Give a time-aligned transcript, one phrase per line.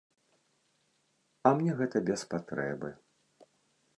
[1.49, 2.89] А мне гэта без патрэбы.